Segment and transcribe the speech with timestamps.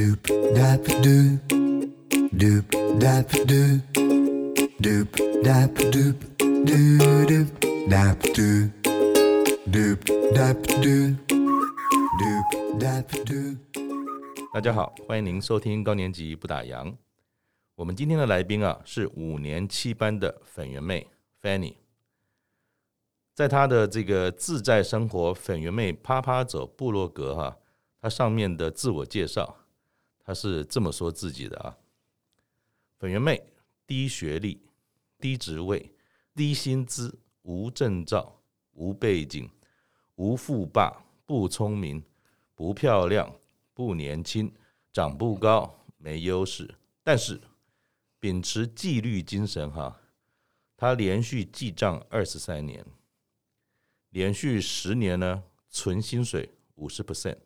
[0.00, 0.24] Doop
[0.56, 1.38] dap doop,
[2.32, 2.64] doop
[2.98, 3.82] dap doop,
[4.80, 5.08] doop
[5.44, 6.16] dap doop,
[6.64, 7.48] doo doop
[7.86, 8.70] dap doop,
[9.70, 10.00] doop
[10.32, 11.16] dap doop,
[12.18, 13.58] doop dap doop。
[14.54, 16.94] 大家好，欢迎您收听高年级不打烊。
[17.74, 21.08] 我们今天的来宾啊，是五年七班的粉圆妹
[21.42, 21.74] Fanny。
[23.34, 27.56] 在她的这个自在生活粉圆妹趴趴走部落格哈、啊，
[28.00, 29.56] 她上面的自我介绍，
[30.30, 31.76] 他是这么说自己的啊：
[33.00, 33.42] 粉圆妹
[33.84, 34.62] 低学历、
[35.18, 35.92] 低职位、
[36.36, 38.40] 低薪资、无证照、
[38.74, 39.50] 无背景、
[40.14, 42.00] 无富爸、不聪明、
[42.54, 43.28] 不漂亮、
[43.74, 44.54] 不年轻、
[44.92, 46.72] 长不高、没优势，
[47.02, 47.40] 但是
[48.20, 50.00] 秉持纪律精神哈，
[50.76, 52.86] 他连续记账二十三年。
[54.10, 57.36] 连续十年呢，存薪水五十 percent，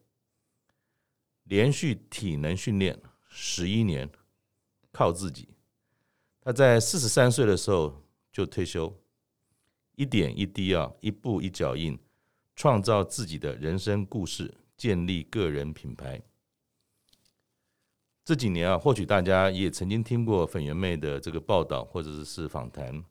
[1.45, 4.11] 连续体能训练十一年，
[4.93, 5.49] 靠自己。
[6.41, 8.95] 他在四十三岁的时候就退休，
[9.95, 11.99] 一点一滴啊，一步一脚印，
[12.55, 16.21] 创造自己的人生故事，建立个人品牌。
[18.25, 23.05] 这几年啊，或许大家也曾经听过粉圆妹的这个报道或者是访谈。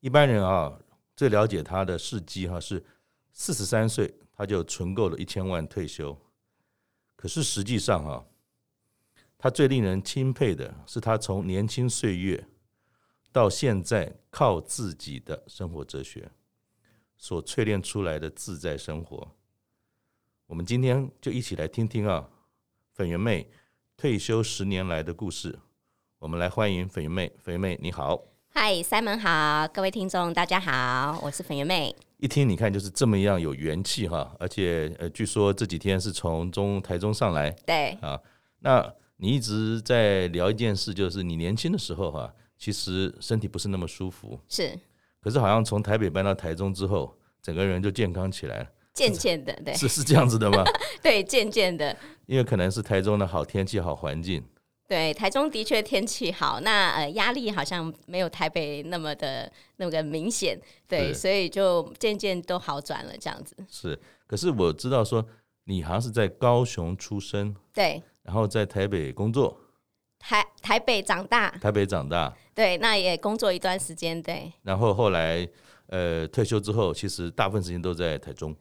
[0.00, 0.78] 一般人啊，
[1.16, 2.84] 最了解他的事迹哈是。
[3.36, 6.16] 四十三岁，他就存够了一千万退休。
[7.24, 8.22] 可是实际上啊，
[9.38, 12.46] 他最令人钦佩的是他从年轻岁月
[13.32, 16.30] 到现在靠自己的生活哲学
[17.16, 19.34] 所淬炼出来的自在生活。
[20.44, 22.28] 我们今天就一起来听听啊，
[22.92, 23.50] 粉圆妹
[23.96, 25.58] 退休十年来的故事。
[26.18, 28.33] 我们来欢迎粉圆妹，粉圆妹你好。
[28.56, 31.94] 嗨，Simon 好，各位听众大家好，我是粉圆妹。
[32.18, 38.18] 一听你看就是这么样有元气哈，而且呃，据说这几天是从中台中上来，对啊，
[38.60, 44.78] 那你一直在聊一件事，就是你年轻的时候哈，其实身体不是那么舒服，是，
[45.20, 47.12] 可是好像从台北搬到台中之后，
[47.42, 50.62] 整个人就健康起来了，渐渐的，对，是是这样子的吗？
[51.02, 51.94] 对，渐渐的，
[52.26, 54.44] 因为可能是台中的好天气、好环境。
[54.86, 63.56] 对，台中的确天气好，那呃压力好像没有台北那么的那么的明显，对，所以就渐渐都好转了这样子。
[63.68, 65.26] 是，可是我知道说
[65.64, 69.58] 你好像是在高雄出生，对，然后在台北工作，
[70.18, 75.48] 台台北长大，台北长大，对，那也工作一段时间，对，然后后来
[75.86, 78.54] 呃退休之后，其实大部分时间都在台中。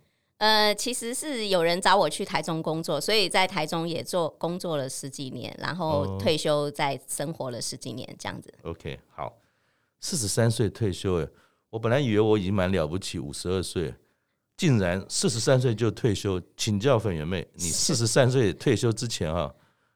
[0.44, 8.54] 呃，其实是有人找我去台中工作，所以在台中也做工作了十几年，然后退休再生活了十几年这样子。
[8.64, 9.38] OK，好，
[10.02, 11.30] 四十三岁退休诶，
[11.70, 13.96] 我本来以为我已经蛮了不起，五十二岁
[14.58, 16.42] 竟然四十三岁就退休。
[16.58, 19.50] 请教粉圆妹，你四十三岁退休之前啊，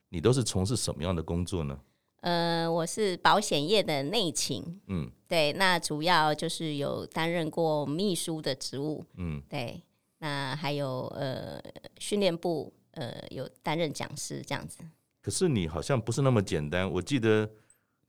[0.08, 1.78] 你都是从事什么样的工作呢？
[2.22, 9.84] 呃，我是保险业的内勤，嗯，对，那主要就是有担任过秘书的职务，嗯，对。
[10.28, 11.58] 那还有呃，
[12.00, 14.84] 训练部呃有担任讲师这样子。
[15.22, 16.90] 可是你好像不是那么简单。
[16.92, 17.50] 我记得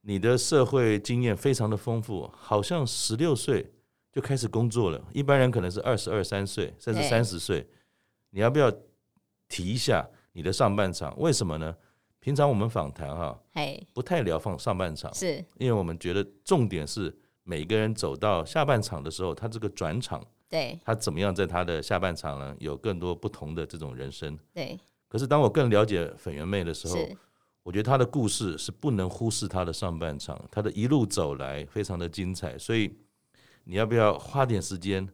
[0.01, 3.71] 你的社会经验非常的丰富，好像十六岁
[4.11, 5.01] 就开始工作了。
[5.13, 7.65] 一般人可能是二十二三岁，甚至三十岁。
[8.31, 8.69] 你要不要
[9.47, 11.17] 提一下你的上半场？
[11.17, 11.73] 为什么呢？
[12.19, 13.41] 平常我们访谈哈，
[13.93, 20.21] 不太聊放上半场，是因为我们觉得重点是每个人走到下半场的时候，他这个转场。
[20.49, 22.55] 对，他怎么样在他的下半场呢？
[22.59, 24.35] 有更多不同的这种人生。
[24.51, 26.97] 对，可是当我更了解粉圆妹的时候，
[27.61, 32.57] 我觉得她的故事是不能忽视她的上半场，她的一路走来非常的精彩。
[32.57, 32.91] 所以
[33.65, 35.07] 你要不要花点时间？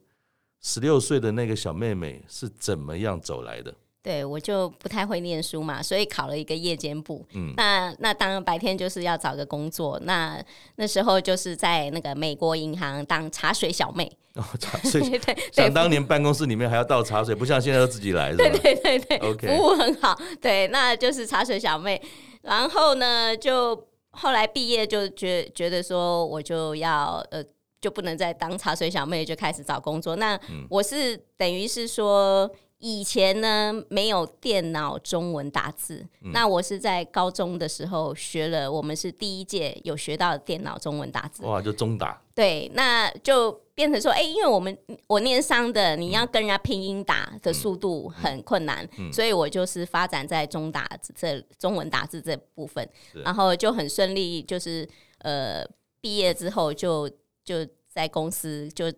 [0.61, 3.75] 十六岁的那个小妹妹是怎么样走来的？
[4.01, 7.25] 对，我就不太会念书嘛，所以考了一个夜间部。
[7.33, 9.99] 嗯，那那当然白天就是要找个工作。
[10.03, 10.41] 那
[10.77, 14.17] 那时候就是在那个美国银行当茶水小妹。
[14.35, 15.01] 哦，茶水。
[15.09, 15.49] 对，对对。
[15.51, 18.33] 想当年办公室里面还要倒茶水，不像现在都自己来？
[18.35, 19.17] 对对对对。
[19.17, 19.47] OK。
[19.47, 20.17] 服务很好。
[20.41, 22.01] 对，那就是茶水小妹。
[22.41, 27.43] 然后呢，就后来毕业就觉觉得说，我就要呃，
[27.81, 30.15] 就不能再当茶水小妹，就开始找工作。
[30.15, 30.39] 那
[30.69, 32.49] 我是等于是说。
[32.87, 41.43] 以前呢，没有电脑中文打字，嗯，那我是在高中的时候学了，我们是第一届有学到电脑中文打字。
[41.43, 42.21] 哇，就中打。
[42.35, 44.77] 对，那就变成说，哎，因为我们
[45.07, 52.87] 我念商的，你要跟人家拼音打的速度很困难，嗯嗯，所以我就是发展在中打这中文打字这部分，
[53.23, 54.87] 然后就很顺利，就是
[55.23, 55.65] 呃
[55.99, 57.09] 毕业之后就
[57.43, 58.93] 就在公司就。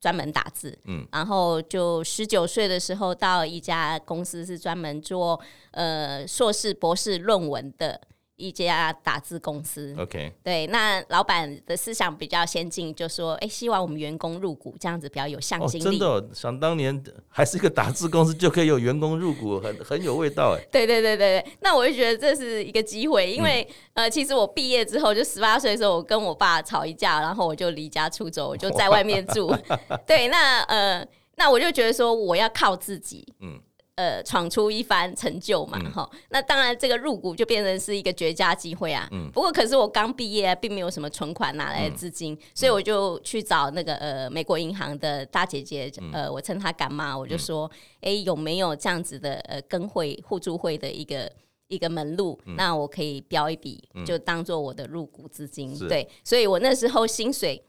[0.00, 5.40] 专门打字，嗯，然后就十九岁的时候到一家公司是专门做
[5.72, 8.00] 呃硕士博士论文的。
[8.36, 15.84] 一家打字公司，OK，对，那老板的思想比较先进，就说，哎，希望我们员工入股，这样子比较有向心力。
[15.84, 20.62] 哦、真的、哦，想当年 还是一个打字公司，就可以有员工入股，很很有味道哎。
[20.70, 29.50] 对对对对，那我就觉得这是一个机会，因为、嗯、呃，其实我毕业之后就十八岁的时候，我跟我爸吵一架，然后我就离家出走，我就在外面住。
[30.06, 31.06] 对，那呃，
[31.36, 33.58] 那我就觉得说我要靠自己，嗯。
[33.96, 39.08] 呃，闯出一番成就嘛，哈、嗯，那当然这个入股就变成是一个绝佳机会啊。
[39.10, 47.70] 嗯、不过可是我刚毕业，并没有什么存款拿来的资金，嗯、所以我就去找那个呃美国银行的大姐姐，嗯、呃，我称她干妈，我就说，
[48.02, 51.32] 哎、有没有这样子的呃跟会互助会的一个
[51.68, 52.38] 一个门路？
[52.44, 55.74] 嗯、那我可以标一笔，就当做我的入股资金。
[55.80, 57.62] 嗯、对，所以我那时候薪水。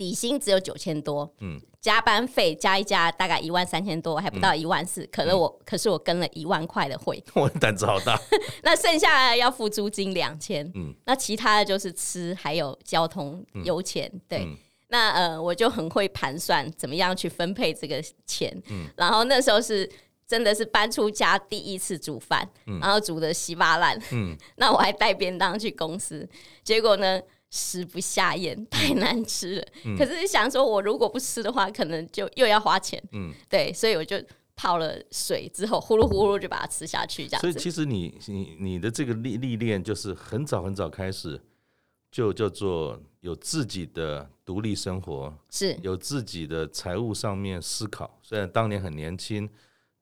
[0.00, 5.06] 底薪只有九千多，嗯，加班费加一加大概一万三千多，还不到一万四。
[5.12, 8.18] 可能我，嗯、可是我跟了一万块的会， 我胆子好大。
[8.64, 14.38] 那剩下要付租金两千，嗯，那其他的就是吃还有交通油钱，嗯、对。
[14.38, 14.56] 嗯、
[14.88, 19.86] 那呃，我就很会盘算怎么样去分配这个钱，嗯，然后那时候是
[20.26, 26.26] 真的是搬出家第一次煮饭，嗯、然后煮的稀巴烂，嗯， 那我还带便当去公司，
[26.64, 27.20] 结果呢？
[27.50, 29.66] 食不下咽，太难吃了。
[29.84, 33.02] 嗯、可是想说，我如果不吃的话，可能就又要花钱。
[33.12, 34.16] 嗯，对，所以我就
[34.54, 37.26] 泡了水之后，呼噜呼噜就把它吃下去。
[37.26, 37.40] 这样。
[37.40, 41.40] 所以其实你你你的这个历历练，就是很早很早开始
[42.10, 48.18] 就叫做有自己的独立生活，是有自己的财务上面思考。
[48.22, 49.48] 虽然当年很年轻。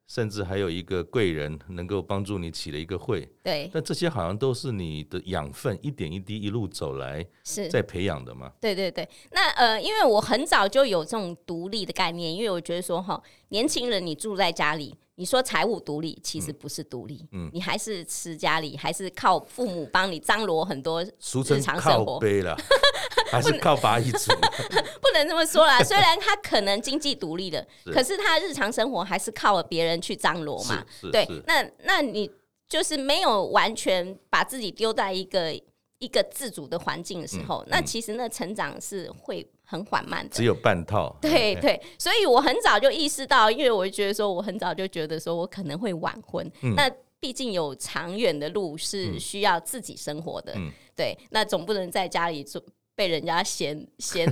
[0.08, 7.68] 甚至还有一个贵人能够帮助你起了一个会，对，但这些好像都是你的养分，一点一滴一路走来是。
[7.68, 8.50] 在培养的嘛。
[8.60, 14.96] 对对对，那呃，因为我很早就有这种独立的概念，因为我觉得说哈，年轻人你住在家里。
[15.20, 22.56] 你说财务独立，其实不是独立，嗯，你还是吃家里，还是靠父母帮你张罗很多日常生活，背了，
[23.30, 24.32] 还是靠把一组，
[25.00, 25.82] 不能这么说啦。
[25.84, 30.84] 虽然他可能经济独立的，可是他日常生活还是靠别人去张罗嘛。
[31.12, 32.30] 对，那那你
[32.68, 35.52] 就是没有完全把自己丢在一个
[35.98, 39.46] 一个自主的环境的时候，那其实那成长是会。
[39.70, 41.14] 很缓慢的，只有半套。
[41.20, 46.50] 对对，所以我很早就意识到，因为我觉得说，我很早就觉得说我可能会晚婚。
[46.62, 46.90] 嗯、那
[47.20, 52.62] 毕竟有长远的路是需要自己生活的，嗯、对，那总不能在家里做
[52.98, 54.26] 被人家嫌嫌。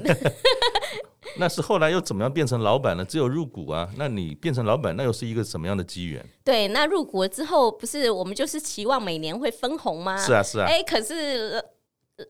[1.39, 3.05] 那是后来又怎么样变成老板呢？
[3.05, 3.89] 只有入股啊？
[3.97, 6.29] 那你变成老板，那又是一个什么样的机缘？
[6.43, 10.17] 对，那入股之后，不是我们就是期望每年会分红吗？
[10.19, 10.67] 是啊，是啊。
[10.67, 11.63] 哎、欸，可是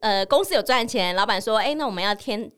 [0.01, 2.53] 呃，公司有赚钱，老板说，哎、欸，那我们要添。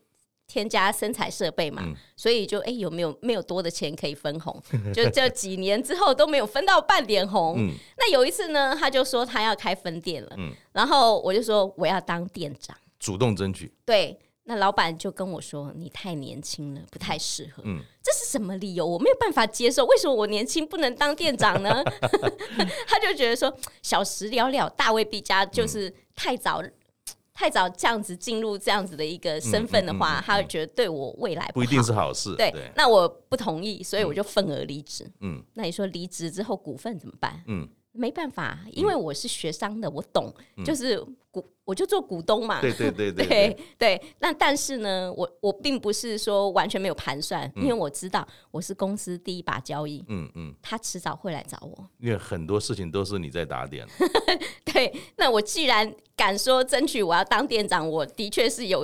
[0.51, 4.59] 添加生产设备嘛，嗯、所以就哎、欸、有没有没有多的钱可以分红？
[4.91, 7.53] 就这几年之后都没有分到半点红。
[7.59, 13.71] 嗯、那有一次呢，他就说他要开分店了，嗯、然后我就说我要当店长，主动争取。
[13.85, 17.63] 对，那老板就跟我说你太年轻了，不太适合。
[17.65, 18.85] 嗯，这是什么理由？
[18.85, 21.83] 我没有办法接受，为什么我年轻不能当店长呢？
[22.87, 26.61] 他就觉得说小时了了，大未必佳，就是太早。
[27.31, 32.35] 太早这样子进入这样子的一个身份的话，嗯嗯嗯嗯、他会觉得对我未来不，不一定是好事。
[32.35, 35.09] 对，对那我不同意，所以我就愤而离职。
[35.21, 37.41] 嗯，那你说离职之后股份怎么办？
[37.47, 41.01] 嗯，没办法，因为我是学商的，我懂，嗯、就是
[41.31, 41.45] 股。
[41.63, 44.01] 我就做股东嘛，对对对对 对，对。
[44.19, 53.87] 那但是呢，我我并不是说完全没有盘算，嗯、因为我知道我是公司第一把交易，嗯嗯，他迟早会来找我，因为很多事情都是你在打点。
[54.65, 58.81] 对，那我既然敢说争取我要当店长，我的确是有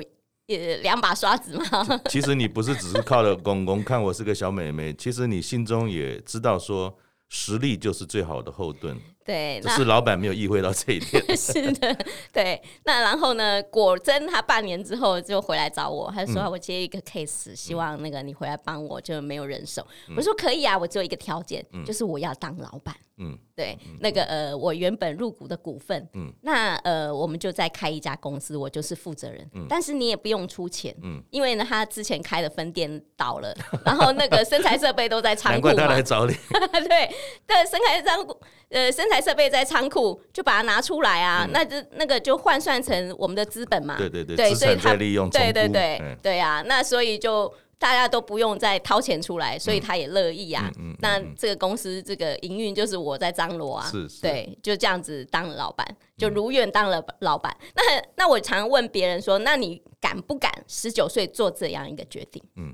[0.47, 2.01] 呃两把刷子嘛。
[2.07, 6.95] 其实你不是只是靠了公 公看我是个小妹妹，其实你心中也知道说
[7.29, 8.95] 实力就是最好的后盾。
[9.25, 11.21] 对，只是老板没有意会到这一点。
[11.35, 11.97] 是的，
[12.31, 12.61] 对。
[12.83, 13.61] 那然后呢？
[13.71, 19.85] 果真他半年之后就回来找我，他说我接一个 case，、嗯、希望那个你回来帮我，就没有人手。
[20.07, 22.95] 嗯、我说可以啊，我只有一个条件，嗯、就是我要当老板。
[23.17, 29.49] 嗯，对，嗯、那个呃，我原本入股的股份，嗯，那呃，我们就再开一家公司，我就是负责人。
[29.53, 33.55] 嗯，但是你也不用出钱，嗯，因为呢，他之前开的分店倒了，
[33.85, 36.33] 然后那个生产设备都在仓库，难怪他来找你。
[36.87, 37.09] 对，
[37.45, 43.97] 但生产仓库，呃，生产设备在仓库，就把它拿出来啊，嗯、那就那个就换算成我们的资本嘛。
[43.97, 47.51] 对对对，对，所以他利用，对对对，嗯、对啊，那所以就。
[47.77, 50.71] 大家都不用再掏钱出来，所以他也乐意啊。
[50.77, 55.85] 嗯嗯嗯、那这个公司这个营运就是我在张罗啊，是是对，就这样子当了老板，
[56.17, 57.55] 就如愿当了老板。
[57.59, 57.83] 嗯、那
[58.15, 62.41] 那我常问别人说，那你敢不敢十九岁做这样一个决定？
[62.55, 62.73] 嗯，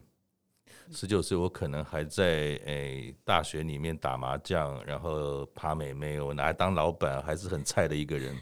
[0.91, 8.36] 十九岁我可能还在诶、欸、大学里面打麻将，然后爬美眉，我拿来当老板还是很菜的一个人。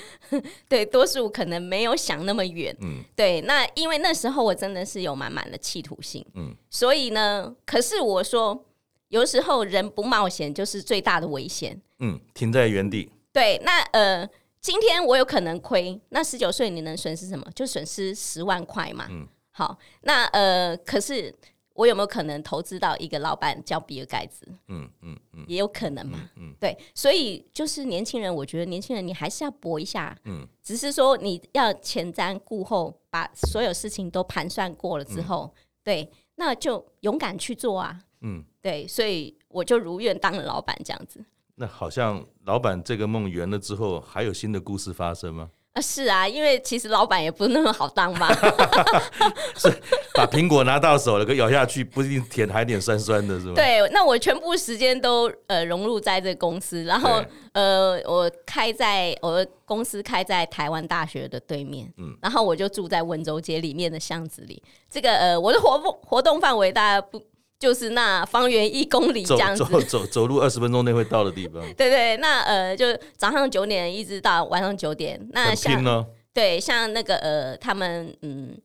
[0.68, 2.74] 对，多数可能没有想那么远。
[2.80, 6.24] 嗯，对，那因为那时候我真的是有满满的企图心。
[6.34, 8.66] 嗯，所以呢，可是我说，
[9.08, 11.80] 有时候人不冒险就是最大的危险。
[11.98, 13.10] 嗯，停在原地。
[13.32, 14.28] 对，那呃。
[14.62, 17.50] 今天我有可能亏，那十九岁你能损失什么？
[17.54, 19.06] 就损失十万块嘛。
[19.08, 21.34] 嗯，好，那呃，可是
[21.80, 24.46] 我有没有可能投资到一个老板叫比尔盖茨？
[24.68, 26.28] 嗯嗯嗯，也有可能嘛。
[26.36, 30.14] 嗯，嗯对，所以就是年轻人，我觉得年轻人你还是要搏一下。
[30.24, 37.98] 嗯，只是说你要前瞻顾后，把所有事情都盘算过了之后，嗯、对，那就勇敢去做啊。
[38.20, 41.24] 嗯，对，所以我就如愿当了老板，这样子。
[41.54, 45.50] 那好像老板这个梦圆了之后，还有新的故事发生吗？
[45.80, 48.28] 啊，是啊，因为其实老板也不是那么好当嘛。
[49.56, 49.72] 是
[50.14, 53.54] 把苹果拿到手了，可咬下去不一定甜，还有点酸酸的，是吗？
[53.54, 57.22] 对，那我全部时间都呃融入在这个公司，然后
[57.52, 64.62] 呃，我开在我的公司开在台湾大学的对面，嗯，然后我就住在温州街里面的巷子里。
[64.90, 67.20] 这个呃，我的活动活动范围大家不。
[67.60, 71.62] 就是那方圆一公里这样子，走走走，走路二十分钟内会到的地方。
[71.76, 72.86] 对对，那呃，就
[73.18, 75.20] 早上九点一直到晚上九点。
[75.32, 76.06] 那像呢？
[76.32, 78.58] 对，像那个呃，他们嗯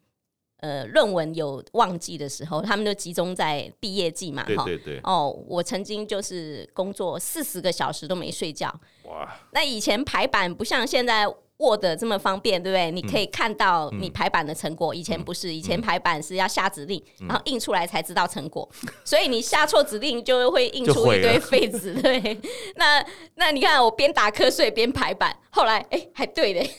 [0.61, 4.43] 呃，论文有旺季的时候，他们就集中在毕业季嘛。
[4.47, 4.99] 对对对。
[5.03, 8.73] 哦，我曾经就是工作四十个小时都没睡觉。
[9.03, 9.29] 哇！
[9.51, 11.27] 那以前排版不像现在。
[11.57, 12.91] Word 这么方便，对不对？
[12.91, 14.93] 你可以看到你排版的成果。
[14.93, 18.69] 以前不是，以前排版是要下指令，然后印出来才知道成果。
[19.05, 21.93] 所以你下错指令，就会印出一堆废纸。
[22.01, 22.37] 对，
[22.75, 26.69] 那那你看，我边打瞌睡边排版，后来哎，还对的，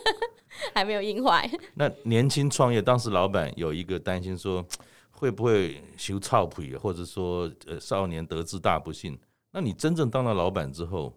[0.74, 1.50] 还没有印坏。
[1.74, 4.62] 那年轻创业，当时老板有一个担心说，
[5.10, 9.18] 会不会修操皮，或者说呃少年得志大不幸？
[9.52, 11.14] 那你真正当了老板之后，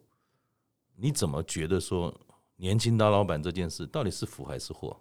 [0.95, 2.13] 你怎么觉得说？
[2.61, 4.95] 年轻当老板这件事到底是福还是祸？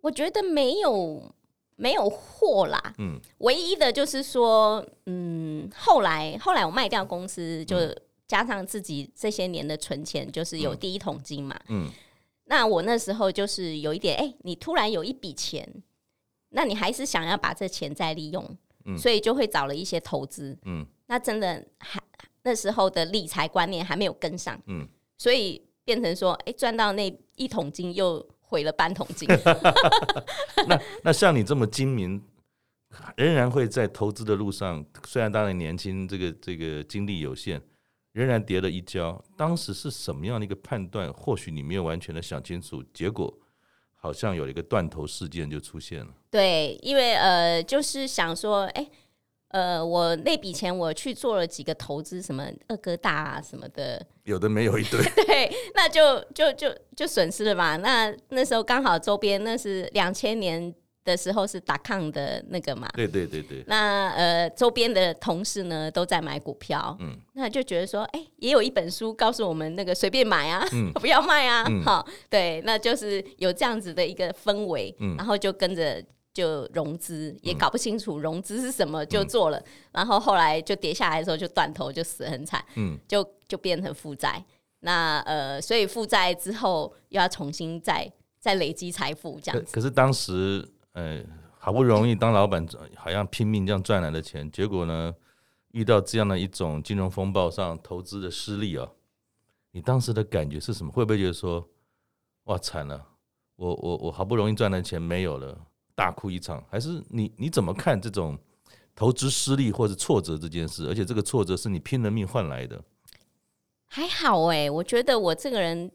[0.00, 1.32] 我觉得没有
[1.76, 2.94] 没有祸啦。
[2.98, 7.76] 嗯，唯一的就是说，嗯，后来后来我卖掉公司，就
[8.26, 11.56] 加上自己这些年的存钱，就是有第一桶金嘛。
[11.68, 11.88] 嗯，
[12.46, 15.64] 那我那时候就是有一点，哎、欸，你突然有一笔钱，
[16.48, 18.44] 那你还是想要把这钱再利用，
[18.84, 20.58] 嗯，所以就会找了一些投资。
[20.64, 22.02] 嗯，那真的还
[22.42, 24.60] 那时候的理财观念还没有跟上。
[24.66, 25.62] 嗯，所以。
[25.88, 29.26] 变成说，哎、欸，赚到那一桶金又毁了半桶金。
[30.68, 32.22] 那那像你这么精明，
[33.16, 37.58] 仍然会在投资的路上，虽然当然年轻，这个这个精力有限，
[38.12, 39.24] 仍然跌了一跤。
[39.34, 41.10] 当时是什么样的一个判断？
[41.10, 43.32] 或许你没有完全的想清楚，结果
[43.94, 46.12] 好像有一个断头事件就出现了。
[46.30, 48.90] 对，因为呃，就是想说，哎、欸。
[49.48, 57.76] 呃，我那笔钱我去做了几个投资，什么二哥大啊什么的，有的没有一堆， 对，那就就就就损失了嘛。
[57.78, 63.64] 那那时候刚好周边那是两千年的时候是打康的那个嘛，对对对对。
[63.66, 76.04] 那呃，周边的同事呢都在买股票，嗯，那就觉得说，哎、欸，也有一本书告诉我们那个随便买啊，嗯、 不要卖啊，好、嗯，对，那就是有这样子的一个氛围，嗯，然后就跟着。
[76.38, 84.44] 就融资也搞不清楚融资是什么，就做了，嗯、然后后来就跌下来的时候就断头，就死很惨，嗯，就就变成负债。
[84.78, 89.72] 那呃，所以负债之后又要重新再再累积财富这样子。
[89.72, 91.20] 可，是当时呃
[91.58, 92.64] 好不容易当老板，
[92.94, 95.12] 好像拼命这样赚来的钱，结果呢
[95.72, 98.94] 遇到这样的一种金融风暴上投资的失利啊、哦，
[99.72, 100.92] 你当时的感觉是什么？
[100.92, 101.68] 会不会觉得说
[102.44, 103.04] 哇惨了，
[103.56, 105.58] 我我我好不容易赚的钱没有了？
[105.98, 108.38] 大哭一场，还是你你怎么看这种
[108.94, 110.86] 投资失利或者挫折这件事？
[110.86, 112.80] 而且这个挫折是你拼了命换来的。
[113.86, 115.90] 还好哎、欸，我觉得我这个人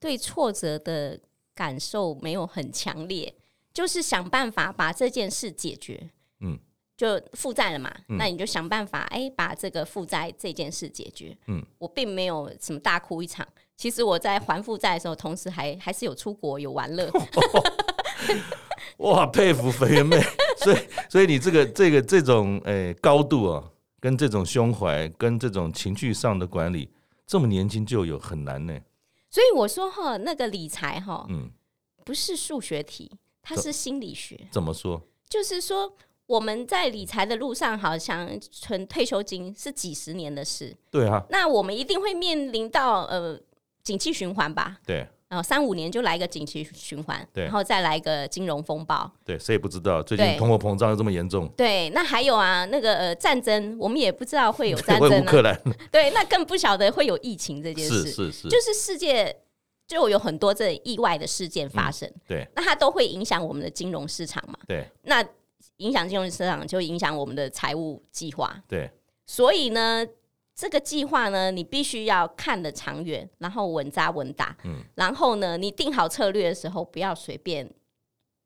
[0.00, 1.20] 对挫折的
[1.54, 3.34] 感受没有很强烈，
[3.74, 6.08] 就是想办法把这件事解决。
[6.40, 6.58] 嗯，
[6.96, 11.36] 就负债了嘛，嗯、那你就想办法哎、欸，把这个负债这件事解决。
[11.48, 13.46] 嗯，我并没有什么大哭一场。
[13.76, 17.10] 其实我在还负债的时候，同时还还是有出国有玩乐。
[18.98, 20.20] 哇，佩服肥圆妹，
[20.58, 20.76] 所以
[21.08, 23.64] 所以你这个这个这种诶、欸、高度啊，
[24.00, 26.90] 跟这种胸怀，跟这种情绪上的管理，
[27.26, 28.76] 这么年轻就有很难呢。
[29.30, 31.50] 所以我说哈，那个理财哈，嗯，
[32.04, 34.48] 不是数学题，它是心理学。
[34.50, 35.00] 怎么说？
[35.28, 35.94] 就是说
[36.26, 40.76] 我们在理财的路上，好像存退休金是几十年的事。
[40.90, 41.24] 对啊。
[41.30, 43.38] 那我们一定会面临到呃
[43.84, 44.78] 景气循环吧？
[44.84, 45.06] 对。
[45.28, 55.60] 然后三五年就来一个景气循环，对，然后再来一个金融风暴，对，谁也不知道最近通货膨胀又这么严重，对，那还有啊，那个呃战争，我们也不知道会有战 争、啊，乌克兰，
[55.92, 58.32] 对，那更不晓得会有疫情这件事，是是。
[58.32, 59.36] 是，就是世界
[59.86, 65.22] 就有很多这意外的事件发生，嗯、对，那它都会影响我们的金融市场嘛，对，那
[65.76, 68.90] 影响金融市场就影响我们的财务计划，对，
[69.26, 70.06] 所以呢。
[70.58, 74.56] 这个计划呢，你必须要看得长远，然后稳扎稳打。
[74.64, 77.72] 嗯，然后呢，你定好策略的时候，不要随便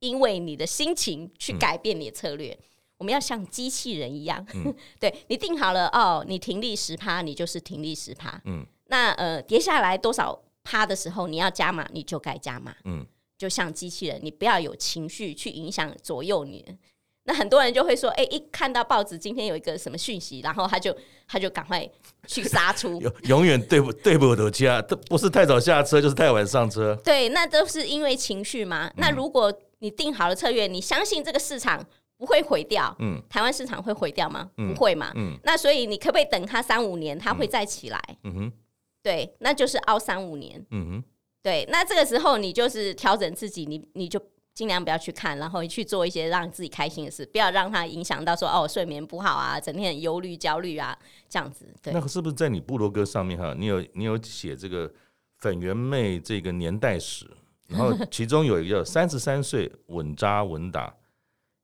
[0.00, 2.52] 因为你的心情去改变你的策略。
[2.52, 2.64] 嗯、
[2.98, 8.38] 我们要像机器人一样，嗯、 对，你定好了哦，你停利十趴，你就是停利十趴。
[8.44, 12.76] 嗯，那呃，跌下来多少趴的时候，你要加码，你就该加码。
[12.84, 13.06] 嗯，
[13.38, 16.76] 就像机器人，你不要有情绪去影响左右你。
[17.24, 20.96] 那很多人就会说，哎、欸，一看到报纸今天有一个什么讯息，然后他就
[21.28, 21.88] 他就赶快
[22.26, 26.96] 去杀出，永远对不对不得家，都不是太早下车，就是太晚上车。
[27.04, 28.88] 对，那都是因为情绪嘛。
[28.88, 31.84] 嗯、那如果你定好了策略，你相信这个市场
[32.16, 34.50] 不会毁掉，嗯，台湾市场会毁掉吗？
[34.56, 35.12] 嗯、不会嘛。
[35.14, 38.00] 嗯，那所以你可不可以等它三五年，它会再起来？
[38.24, 38.52] 嗯哼，
[39.00, 40.60] 对，那就是熬三五年。
[40.72, 41.04] 嗯哼，
[41.40, 44.20] 对，那这个时候你就是调整自己，你你就。
[44.54, 50.96] 尽量不要去看，然后去做一些让自己开心的事，不要让它影响到说哦睡眠不好啊，整天很忧虑焦虑啊
[51.28, 51.66] 这样子。
[51.82, 54.92] 对，那是不是在你部落格上面哈，你有你有写这个
[55.38, 57.26] 粉圆妹这个年代史，
[57.66, 60.94] 然后其中有一个 三十三岁稳扎稳打，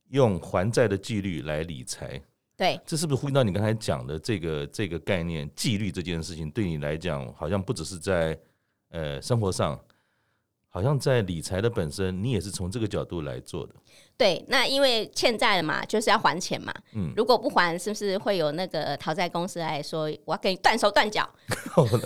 [0.09, 2.19] 用还债的纪律来理财。
[2.57, 5.49] 对，这是不是呼应到你刚才讲的这个这个概念？
[5.55, 8.37] 纪律这件事情对你来讲，好像不只是在
[8.89, 9.79] 呃生活上。
[10.71, 13.75] 好像在理财的本身，你也是从这个角度来做的。
[14.17, 16.75] 对，那因为欠债了嘛，就是要还钱嘛。
[16.93, 21.29] 嗯，如果不还，是不是会有那个讨债公司来说，我要给你断手断脚？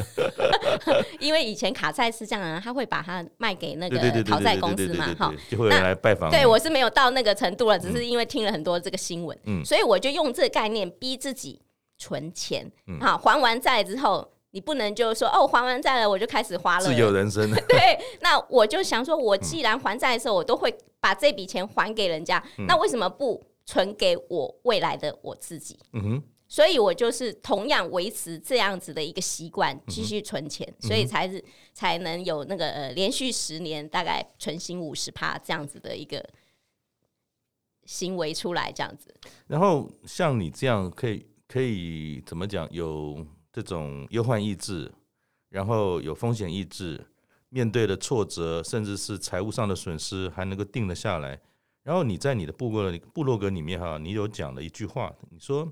[1.18, 6.30] 因为以前卡债是这样啊，他会把它卖给那个讨债公司嘛，哈，就会来拜访。
[6.30, 11.60] 对，我是没有到那个程度了，只是因为听了很多这个新闻，嗯，所以我就用这个概念逼自己
[11.98, 12.70] 存钱。
[12.86, 14.30] 嗯，好，还完债之后。
[14.52, 17.50] 你不能就说哦，还完债了我就开始花了，自由人生。
[17.66, 25.78] 对，那我就想说，我既然还债的时候，我都会把这笔钱还给人家，嗯、那为什么不存给我未来的我自己？
[25.94, 36.22] 嗯哼，所以我就是同样维持这样子的一个习惯，继续存钱，嗯、所以才是才能有那个呃连续十年大概存心五十趴这样子的一个
[37.86, 39.14] 行为出来，这样子。
[39.46, 43.26] 然后像你这样，可以可以怎么讲有？
[43.52, 44.90] 这种忧患意志，
[45.50, 47.06] 然后有风险意志，
[47.50, 51.38] 面对的挫折，甚至是财务上的损失，还能够定得下来。
[51.82, 55.70] 然后你在你的部落部落格里面哈，你有讲了一句话，你说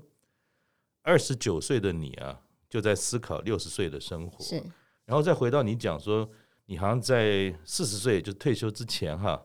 [1.01, 4.43] 二十九岁的你啊，就在思考六十岁的生活。
[4.43, 4.61] 是，
[5.05, 6.29] 然后再回到你讲说，
[6.65, 9.41] 你好像在四十岁就退休之前哈，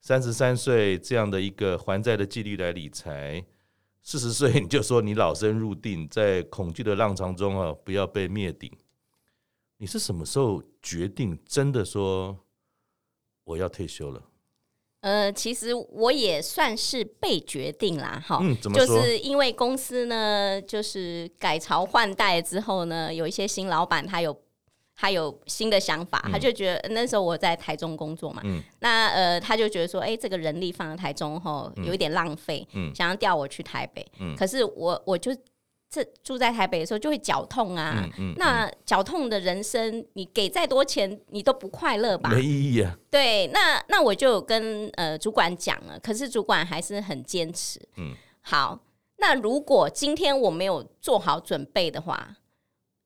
[0.00, 3.44] 三十三岁这样的一个还债的纪律来理财。
[4.10, 8.72] 四十岁你就说你老僧入定，在恐惧的浪潮中啊，不要被灭顶。
[9.76, 12.34] 你是什么时候决定真的说
[13.44, 14.22] 我要退休了？
[15.00, 18.78] 呃，其实我也算是被决定啦，哈，嗯，怎么？
[18.78, 24.34] 就是因为公司呢，就是改朝换代之后呢，有一些新老板他有。
[25.00, 34.04] 他有新的想法，他就觉得那时候我在台中工作嘛，嗯、那呃，他就觉得说，哎、欸，这个人力放在台中后有一点浪费，嗯、想要调我去台北。
[34.18, 35.30] 嗯、可是我我就
[35.88, 42.30] 这住在台北的时候就会脚痛啊，嗯嗯嗯、那脚痛的人生，你给再多钱你都不快乐吧？
[42.30, 42.98] 没意义啊。
[43.08, 47.80] 对，那那我就跟呃主管讲了，可是主管还是很坚持。
[47.98, 48.76] 嗯，好，
[49.18, 52.34] 那如果今天我没有做好准备的话，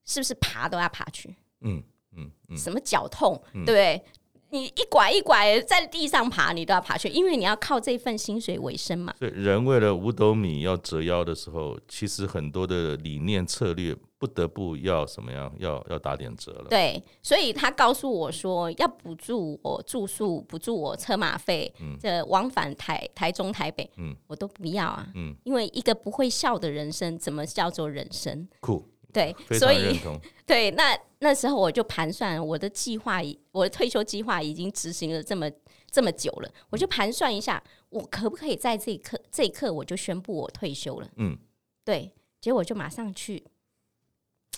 [0.06, 1.36] 是不是爬都要爬去？
[1.62, 1.82] 嗯
[2.16, 4.02] 嗯，嗯什么脚痛，嗯、对不对？
[4.50, 9.14] 你一拐一拐在地上爬，你都要爬去，因为你要靠这份薪水为生嘛。
[9.18, 16.66] 对，人为了五斗米要折腰的时候，其实很多的理念策略不得不要什么样，要要打点折了。
[16.68, 28.46] 对，所以他告诉我说，要补助我住宿，补助我车马费，嗯、这往返台台中台北，嗯，我都不要啊，嗯，因为一个不会笑的人生，怎么叫做人生？
[28.60, 28.86] 酷。
[29.12, 30.00] 对，所以
[30.46, 33.20] 对，那那时候我就盘算我的计划，
[33.50, 35.50] 我的退休计划已经执行了这么
[35.90, 41.08] 这么久了，我就盘算一下，我可不可以在这一刻这一刻我就宣布我退休了？
[41.16, 41.36] 嗯，
[41.84, 43.44] 对，结果就马上去，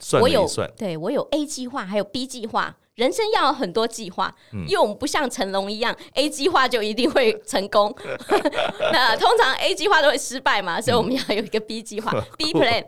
[0.00, 2.76] 算算，我有，对，我有 A 计划，还有 B 计划。
[2.96, 7.94] 人生要有很多计划，因为我们不像成龙一样、嗯、，A 计划就一定会成功。
[8.92, 12.84] 那通常 A 计划都会失败嘛，所以我们要有一个 B 计划、嗯、， B plan。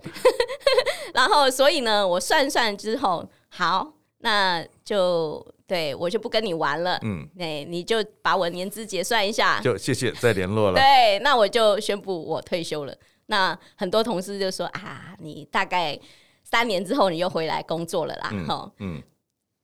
[1.12, 6.98] 然后，所以呢，我算算之后，好，那就对我就不跟你玩了。
[7.02, 10.74] 嗯，对，你就把我年资结算一下，就谢谢，再联络了。
[10.74, 12.96] 对，那我就宣布我退休了。
[13.26, 15.98] 那很多同事就说啊，你大概
[16.44, 18.30] 三年之后你又回来工作了啦。
[18.46, 19.02] 哈、嗯，嗯，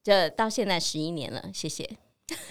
[0.03, 1.89] 这到现在十一年了，谢谢。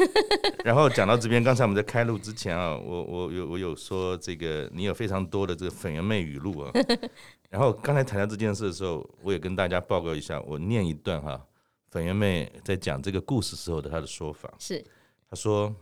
[0.64, 6.72] 然后讲到这边，刚才我们在开录之前啊，我我有我有说这个你有非常多的这个粉圆妹语录啊。
[7.50, 11.46] 然后刚才谈到这件事的时候，我也跟大家报告一下，我念一段哈，
[11.90, 14.84] 粉圆妹在讲这个故事时候的她的说法是，
[15.30, 15.74] 她说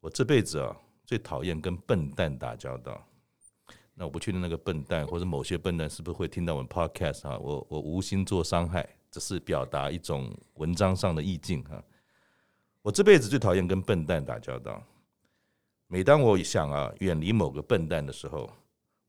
[0.00, 3.04] 我这辈子啊最讨厌跟笨蛋打交道。
[3.94, 11.82] 那我不确定那个笨蛋或者某些笨蛋是不是会听到我们 podcast 啊，我我无心做伤害，只是表达一种文章上的意境哈。
[12.82, 14.82] 我这辈子最讨厌跟笨蛋打交道。
[15.86, 18.48] 每当我想啊远离某个笨蛋的时候，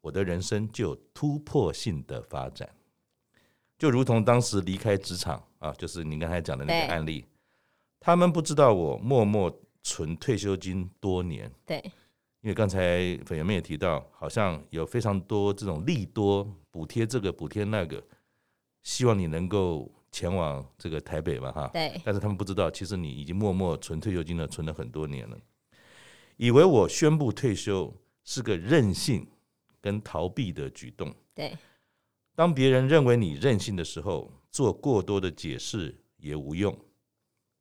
[0.01, 2.67] 我的人生就有突破性的发展，
[3.77, 7.23] 就如同当时离开职场啊，就是您刚才讲的那个案例。
[7.99, 11.51] 他们不知道我默默存退休金多年。
[11.67, 11.79] 对，
[12.41, 18.03] 因为刚才粉圆们也提到，好像有非常多这种利多补贴，这个补贴那个，
[18.83, 19.91] 希望你能够。
[20.13, 25.39] 前往这个台北嘛，哈，对，但是他们不知道，其实你已经默默存退休金了，存了很多年了。
[26.35, 27.93] 以为我宣布退休
[28.25, 29.25] 是个任性
[29.79, 31.15] 跟逃避的举动。
[31.33, 31.57] 对，
[32.35, 36.77] 当别人认为你任性的时候，做过多的解释也无用，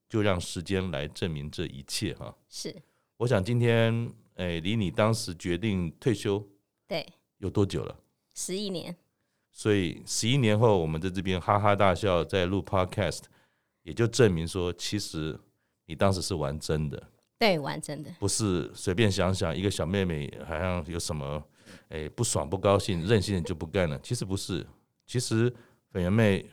[0.08, 2.12] 就让时间来证明这一切。
[2.14, 2.74] 哈，是。
[3.18, 6.44] 我想今天，哎，离你当时决定退休，
[6.88, 7.06] 对，
[7.38, 7.96] 有多久了？
[8.34, 8.96] 十一年。
[9.52, 13.22] 所以十一年后，我们在这边哈哈大笑，在录 Podcast，
[13.82, 15.38] 也就证明说，其实
[15.86, 17.02] 你当时是玩真的，
[17.38, 21.42] 对，玩真的，不是随便想想一个小妹妹好像有什么，
[21.88, 23.98] 哎，不爽不高兴，任性就不干了。
[24.02, 24.64] 其实不是，
[25.04, 25.52] 其实
[25.90, 26.48] 粉圆妹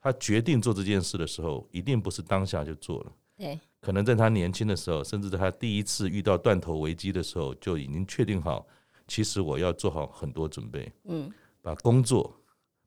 [0.00, 8.66] 她决定做这件事的时候，一定不是当下就做了，对，可能在她年轻的时候，甚至在她第一次遇到断头危机的时候，就已经确定好，
[9.06, 11.30] 其实我要做好很多准备，嗯。
[11.62, 12.34] 把工作、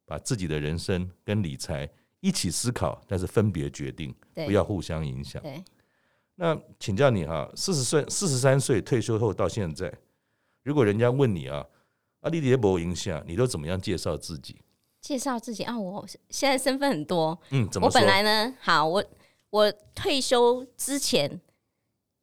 [0.05, 5.41] 把自己的人生跟理财一起思考，但是分别决定，不要互相影响。
[6.35, 9.93] 那请教你哈，四十岁、四十三岁退休后到现在，
[10.63, 11.63] 如果人家问你啊，
[12.21, 14.59] 阿丽姐没影响，你都怎么样介绍自己？
[14.99, 17.37] 介绍自己啊，我现在身份很多。
[17.51, 17.87] 嗯，怎么？
[17.87, 19.03] 我本来呢，好，我
[19.49, 21.41] 我退休之前，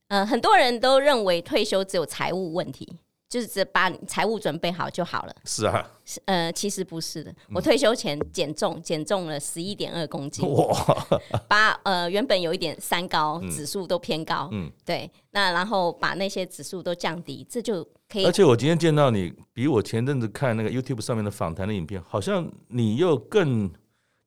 [0.09, 2.97] 呃，很多人都认为退休只有财务问题。
[3.31, 5.35] 就是只把财务准备好就好了。
[5.45, 5.89] 是啊，
[6.25, 7.33] 呃，其实不是的。
[7.55, 10.45] 我退休前减重，减重了十一点二公斤。
[10.53, 11.07] 哇！
[11.47, 14.49] 把呃原本有一点三高指数都偏高。
[14.51, 15.09] 嗯，对。
[15.31, 18.27] 那然后把那些指数都降低，这就可以。
[18.27, 23.71] 而且我今天见到你，比我前阵子看那个 YouTube 上面的访谈的影片，好像你又更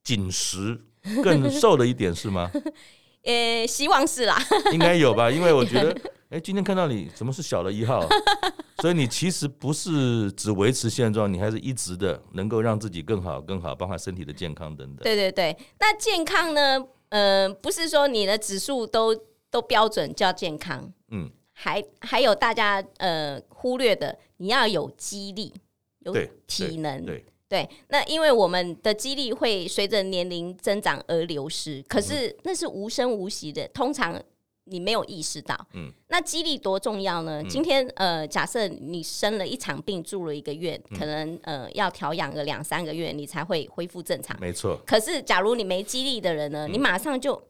[0.02, 0.80] 紧实、
[1.22, 2.50] 更瘦了一点，是吗？
[3.26, 4.42] 呃，希望是啦。
[4.72, 5.94] 应该有吧，因为我觉得。
[6.34, 8.10] 哎，今天看到你，怎么是小了一号？
[8.82, 15.04] 所以你其实不是只维持现状，你还是一直的能够让自己更好、更好，包括身体的健康等等。
[15.04, 16.84] 对对对，那健康呢？
[17.10, 19.16] 呃，不是说你的指数都
[19.52, 25.54] 都标准叫健康，嗯，还还有大家呃忽略的，你要有肌力，
[26.00, 26.12] 有
[26.48, 27.70] 体能，对对，对。
[27.90, 34.20] 那因为我们的肌力会随着年龄增长而流失，可是那是无声无息的，通常。
[34.66, 37.42] 你没有意识到，嗯，那激励多重要呢？
[37.42, 44.40] 嗯、今天呃，假设你生了一场病，住了一个月，嗯、可能呃要调养个两三个月，你才会恢复正常。
[44.40, 44.80] 没错。
[44.86, 47.42] 可是假如你没激励的人呢，嗯、你马上就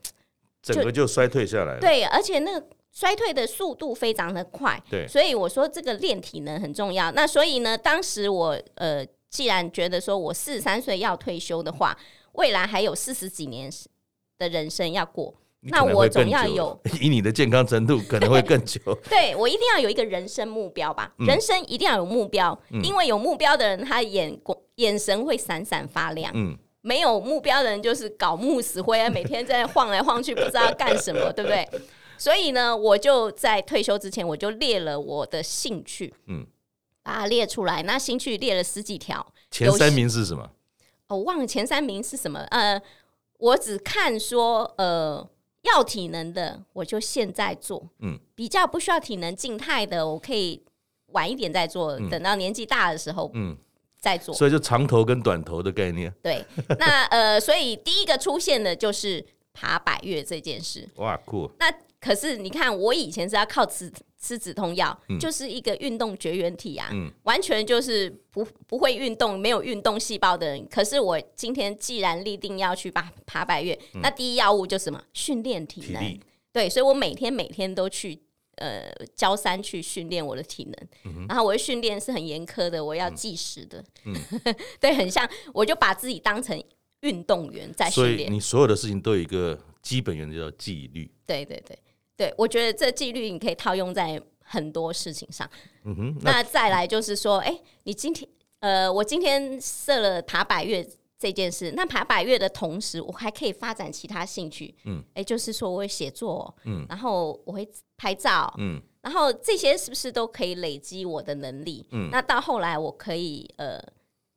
[0.62, 1.80] 整个就衰退下来了。
[1.80, 4.82] 对，而且那个衰退的速度非常的快。
[4.89, 5.08] 对。
[5.08, 7.12] 所以我说这个练体能很重要。
[7.12, 11.95] 那所以呢，当时我呃，既然觉得说我四十三岁要退休的话，
[12.32, 13.71] 未来还有四十几年
[14.39, 15.36] 的人生要过。
[15.65, 18.80] 那我总要有， 以你的健康程度 可能会更久。
[19.10, 26.32] 对，我一定要有一个人生目标吧，嗯、人生一定要有目标，嗯、因为有目标的人，他眼光眼神会闪闪发亮。
[26.36, 31.65] 嗯，没有目标的人就是搞木死灰啊，每天在晃来晃去，不知道干什么，对不对？
[32.17, 36.45] 所以呢，我就在退休之前，我就列了我的兴趣，嗯，
[37.02, 37.82] 把它列出来。
[37.84, 40.43] 那兴趣列了十几条，前三名是什么？
[41.08, 42.39] 哦，我忘了前三名是什么？
[42.52, 42.82] 呃，
[43.38, 45.26] 我只看说，呃。
[45.63, 47.89] 要体能的，我就现在做。
[47.99, 50.62] 嗯，比较不需要体能静态的，我可以
[51.08, 53.58] 晚一点再做，嗯、等到年纪大的时候，嗯，
[53.99, 54.34] 再做。
[54.34, 56.13] 所以就长头跟短头的概念。
[56.21, 56.45] 对，
[56.80, 60.88] 那呃，所以第一个出现的就是爬百越这件事。
[60.95, 61.49] 哇，酷！
[61.60, 63.91] 那可是你看，我以前是要靠吃
[64.24, 70.66] 吃止痛药，嗯就是一个运动绝缘体啊，嗯完全就是不不会运动、没有运动细胞的人。
[70.70, 75.04] 可是我今天既然立定要去爬爬百岳，那第一要务就是什么？
[75.12, 76.20] 训练体能。
[76.54, 78.18] 对，所以我每天每天都去
[78.56, 78.84] 呃
[79.16, 83.84] 焦山去训练我的体能，嗯然后我的训练是很严苛的，我要计时的，
[84.80, 86.64] 对，很像我就把自己当成
[87.02, 88.30] 运动员在训练。
[88.30, 91.12] 以你所有的事情都有一个基本原则叫纪律。
[91.26, 91.78] 对对对
[92.15, 95.49] 对，我觉得这纪律你可以套用在很多事情上。
[95.84, 104.76] 嗯哼，那那再来就是说，哎，你今天呃，我今天设了爬百岳这件事，那爬百岳的同时，我还可以发展其他兴趣。
[104.86, 111.86] 嗯，哎，就是说我会写作，嗯，然后我会拍照，嗯然后这些是不是都可以累积我的能力？
[111.91, 113.78] 嗯那到后来我可以呃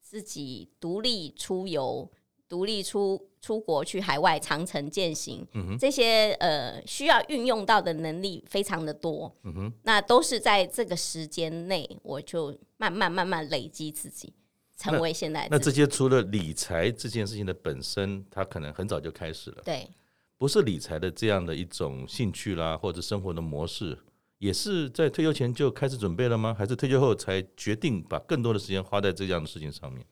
[0.01, 2.11] 自己独立出游，
[2.49, 9.35] 独立出出国去海外长城践行，嗯这些呃需要运用到的能力非常的多。
[9.43, 14.33] 嗯，那都是在这个时间内，我就慢慢慢慢累积自己，
[14.77, 15.81] 成为现在那这的自己。
[15.81, 19.63] 些除了理财这件事情的本身，它可能很早就开始了。
[19.65, 19.89] 对
[20.39, 23.99] 不是理财的这样的一种兴趣啦，或者生活的模式，
[24.39, 26.55] 也是在退休前就开始准备了吗？
[26.57, 30.05] 还是退休后才决定把更多的时间花在这样的事情上面？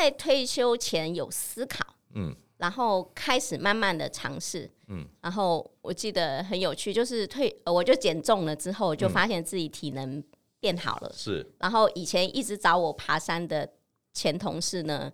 [0.00, 2.34] 在退休前有思考，嗯。
[2.58, 10.22] 然后开始慢慢的尝试，嗯，然后我记得很有趣，就是退，呃我就减重了之后，就发现自己体能
[10.60, 11.12] 变好了。
[11.12, 11.44] 是。
[11.58, 13.68] 然后以前一直找我爬山的
[14.12, 15.10] 前同事呢，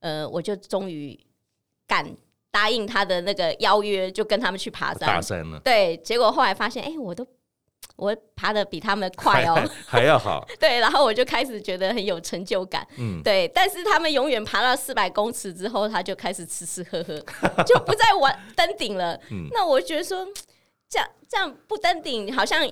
[0.00, 1.16] 呃，我就终于
[1.86, 2.16] 敢
[2.50, 5.08] 答应他的那个邀约，就跟他们去爬山。
[5.08, 7.24] 爬山了，对，结果后来发现，哎、我都
[7.98, 12.86] 我爬的比他们快哦、还还要好， 对，然后我就开始觉得很有成就感。
[12.96, 17.18] 嗯，对，但是他们永远爬到四百公尺之后，他就开始吃吃喝喝，
[17.66, 19.18] 就不再玩登顶了。
[19.32, 20.24] 嗯那我觉得说，
[20.88, 22.64] 这样这样不登顶，好像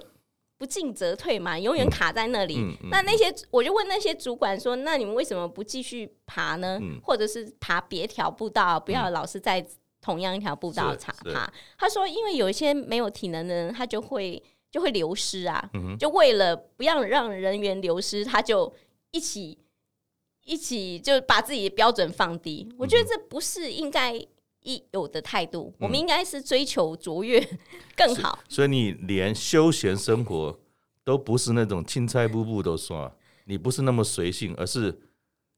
[0.56, 2.56] 不进则退嘛，永远卡在那里。
[2.58, 6.78] 嗯嗯那那些我就问那些主管说，那你们为什么不继续爬呢？
[6.80, 9.66] 嗯或者是爬别条步道，不要老是在
[10.00, 10.94] 同样一条步道
[11.32, 11.52] 爬？
[11.76, 14.40] 他说，因为有一些没有体能的人，他就会
[14.76, 15.70] 就会流失啊。
[15.72, 18.70] 嗯就为了不要让人员流失，他就
[19.10, 19.56] 一起
[20.44, 22.68] 一起就把自己的标准放低。
[22.76, 24.12] 我觉得这不是应该
[24.60, 27.42] 一有的态度，我们应该是追求卓越
[27.96, 28.38] 更好。
[28.50, 30.60] 所以你连休闲生活
[31.02, 33.10] 都不是那种青菜步步都算，
[33.46, 35.00] 你不是那么随性，而是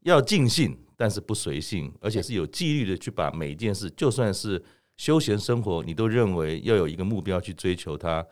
[0.02, 4.62] 要尽兴，但是不随性，而且是有纪律的去把每一件事，就算是
[4.96, 8.24] 休闲生活，你都认为要有一个目标去追求它。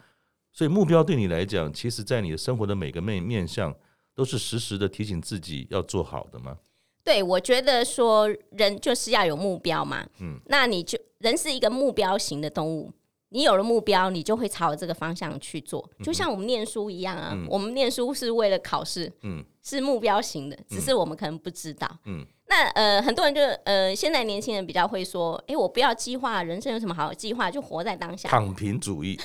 [0.57, 3.77] 所以目标对你来讲，其实在你的生活的每个面面向，
[4.15, 6.57] 都是时时的提醒自己要做好的吗？
[7.05, 10.07] 对，我觉得说人就是要有目标嘛。
[10.19, 12.91] 嗯，那你就人是一个目标型的动物，
[13.29, 15.87] 你有了目标，你就会朝这个方向去做。
[16.03, 21.87] 就像我们念书一样啊，嗯我们念书是为了考试，嗯是目标型的，只是我们可能不知道。
[22.07, 27.51] 嗯那呃，很多人就呃，现在年轻人比较会说，哎、我不要计划，人生有什么好计划？
[27.51, 28.27] 就活在当下。
[28.29, 29.19] 躺平主义，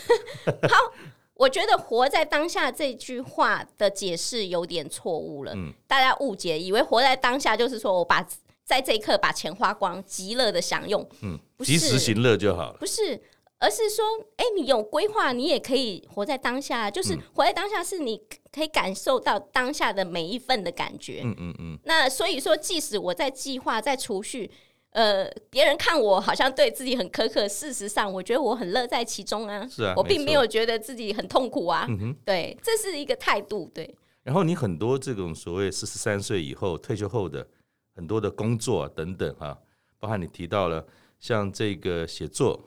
[1.41, 8.23] 我觉得“活在当下”这句话的解释有点错误了，嗯大家误解，以为活在当下就是说我把
[8.63, 12.77] 在这一刻把钱花光，极乐的享用，嗯，不及时行乐就好了。
[12.80, 13.19] 不是，
[13.58, 14.06] 而是说，
[14.38, 21.21] 哎、你有规划，你也可以活在当下，就是嗯活在当下，是你可以感受到当下的每一份的感觉。
[21.23, 24.51] 嗯嗯嗯，那所以说，即使我在计划、在储蓄，
[24.91, 29.65] 呃，别人看我好像对自己很苛刻，事实上，我觉得我很乐在其中啊。
[29.67, 31.86] 是啊我并没有觉得自己很痛苦啊。
[31.88, 32.15] 嗯哼。
[32.25, 33.71] 对，这是一个态度。
[33.73, 37.47] 对，然后你很多这种所谓四十三岁以后退休后的
[37.95, 39.58] 很多的工作、啊、等等哈、
[39.97, 40.86] 包含你提到了
[41.19, 42.62] 像这个写作、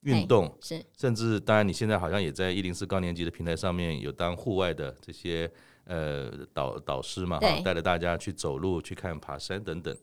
[0.00, 5.48] 运动，是甚至当然你现在好像也在一零四高年级的平台上面有当户外的这些
[5.84, 9.96] 呃导导师嘛，哈，带着大家去走路、去看爬山等等。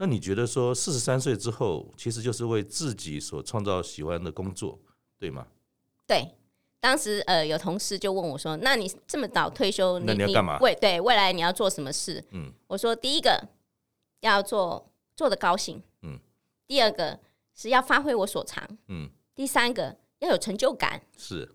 [0.00, 4.78] 那你觉得说四十三岁之后，其实就是为自己所创造喜欢的工作，
[5.18, 5.46] 对吗？
[6.06, 6.26] 对。
[6.80, 13.46] 当时呃，有同事就问我说：“那你这么早退休，那你要干嘛未对未来你要做什么事？”嗯我说：“第一个
[14.20, 16.18] 要做做的高兴，嗯，
[16.66, 17.20] 第二个
[17.54, 21.54] 是要发挥我所长，嗯，第三个要有成就感，是，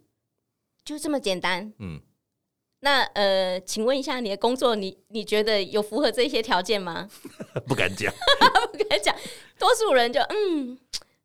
[0.83, 1.73] 就这么简单。
[1.79, 1.99] 嗯，
[2.85, 7.09] 那呃，请问一下你的工作你，你觉得有符合这些条件吗？
[7.67, 8.13] 不敢讲。
[8.71, 9.15] 不敢讲，
[9.57, 10.77] 多数人就嗯，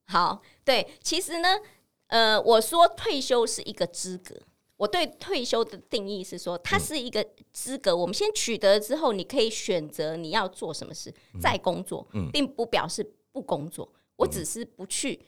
[0.07, 1.59] 好，对，其实呢，
[2.07, 4.35] 呃，我说退休是一个资格。
[4.79, 7.95] 我对退休的定义是说，它是一个资格。
[7.95, 13.93] 我们先取得之后，你可以选择你要做什么事，再工作，嗯并不表示不工作。
[14.17, 15.21] 我只是不去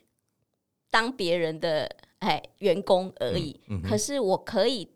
[0.90, 1.86] 当别人的
[2.20, 3.60] 哎员工而已。
[3.86, 4.88] 可是我可以，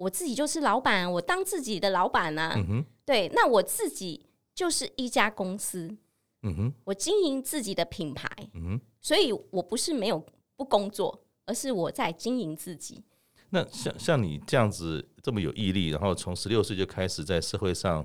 [0.00, 2.54] 我自己就是老板，我当自己的老板啊。
[2.56, 5.94] 嗯哼，对，那我自己就是一家公司。
[6.42, 8.26] 嗯哼，我经营自己的品牌。
[8.54, 10.24] 嗯哼，所以我不是没有
[10.56, 13.04] 不工作，而是我在经营自己。
[13.50, 18.02] 那像像你这样子这么有毅力，然后从十六岁就开始在社会上，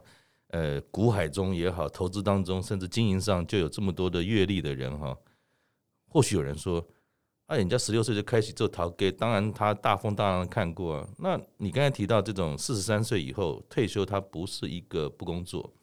[0.48, 5.18] 呃，股海中也好，投资当中，甚至经营上就有这么多的阅历的人哈。
[6.10, 6.86] 或许有人说，
[7.46, 11.10] 啊，人家十六岁就开始做陶给，当然他大风大浪看过啊。
[11.18, 15.74] 那你刚才提到这种四十三岁以后退休，他不是一个不工作，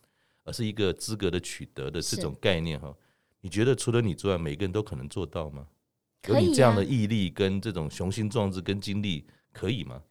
[0.44, 2.94] 而是一个资格的取得的这种概念哈。
[3.40, 5.66] 你觉得除了你之外，每个人都可能做到吗？
[6.29, 9.27] 有你这样的毅力跟这种雄心壮志跟精力。
[9.55, 10.03] 可以吗？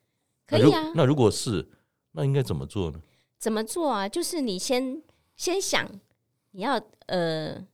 [0.46, 0.92] 可以啊。
[0.94, 1.68] 那如果是，
[2.12, 3.02] 那应该怎么做呢？
[3.40, 4.08] 怎么做啊？
[4.08, 5.02] 就是你先
[5.36, 5.90] 先想，
[6.52, 7.66] 你要呃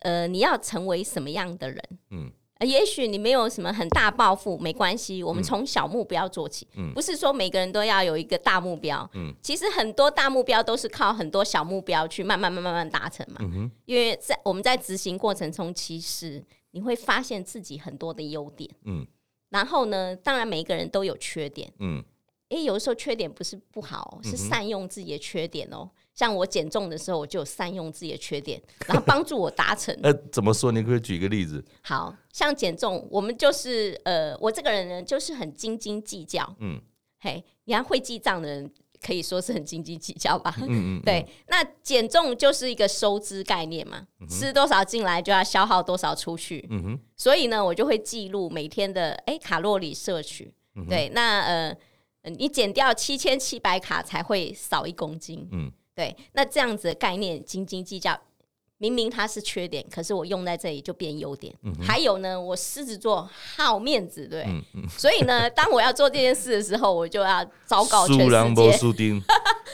[0.00, 1.98] 呃，你要成为什么样的人？
[2.10, 5.22] 嗯，也许你没有什么很大抱负，没关系。
[5.22, 6.66] 我们从小目标做起。
[6.76, 9.08] 嗯，不是说每个人都要有一个大目标。
[9.14, 13.36] 嗯，其实很多大目标都是靠很多小目标去慢慢慢慢慢达成嘛。
[13.40, 18.70] 嗯，因为在我们在执行过程中，其实你会发现自己很多的优点。
[18.84, 19.06] 嗯。
[19.50, 22.02] 然后呢，当然每一个人都有缺点，嗯，
[22.48, 25.88] 诶，有的时候缺点不是不好，是善用自己的缺点哦。
[26.16, 29.96] 像我减重的时候，我就有善用自己的缺点，然后帮助我达成。
[30.02, 30.72] 呃，怎么说？
[30.72, 31.64] 你可以举一个例子。
[31.82, 36.80] 好像减重，我们就是呃，我这个人呢，就是很斤斤计较，嗯，
[37.20, 38.68] 嘿，你看会记账的人。
[38.98, 41.24] 可以说是很斤斤计较吧，嗯嗯嗯对。
[41.48, 51.10] 那减重就是一个收支概念嘛，嗯、吃多少进来就要消耗多少出去，嗯、哼所以呢，我就会记录每天的哎、欸、卡路里摄取，嗯、对。
[51.10, 51.76] 那呃，
[52.22, 56.16] 你减掉七千七百卡才会少一公斤，嗯，对。
[56.34, 58.16] 那这样子的概念斤斤计较。
[58.78, 61.50] 明明它是缺点，可是我用在这里就变优点。
[61.62, 69.18] 嗯、还有呢，我狮子座好面子，对，嗯嗯、 所以呢，当我要做这件事的时候，我就要昭告全世界。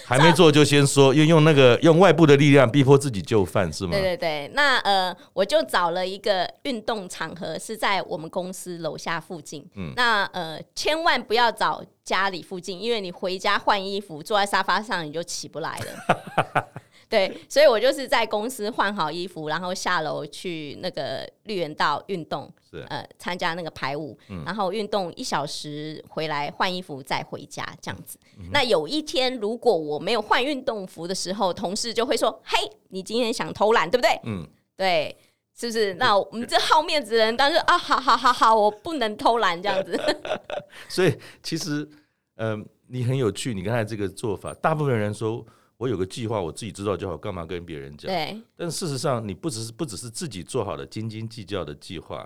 [0.05, 3.91] 还没做就先说，用用那个用外部的力量逼迫自己就范是吗？
[3.91, 9.69] 对对对，那呃，我就找了一个运动场合，是在我们公司楼下附近。
[9.75, 16.69] 嗯，那呃，千万不要找家里附近，因为你回家换衣服，坐在沙发上你就起不来了。
[17.09, 28.19] 对，所以我就是在公司换好衣服，然后下楼去那个绿园道运动，是呃，参加那个排舞，嗯、然后运动一小时回来换衣服再回家这样子。
[28.39, 35.15] 嗯、那有一天如果我没有换运动服的时候，同事就会说：“嘿，你今天想偷懒对不对？”嗯，对，
[35.55, 35.95] 是不是？
[36.01, 39.99] 那我们这好面子的人，但是啊，好好好好，我不能偷懒这样子。
[40.89, 41.89] 所以其实，
[42.37, 45.45] 嗯、呃，你很有趣，你刚才这个做法，大部分人说。
[45.79, 48.09] 我有个计划，我自己知道就好，干嘛跟别人讲？
[48.09, 48.41] 对。
[48.57, 52.25] 但事实上，你不只是不只是自己做好了斤斤计较的计划，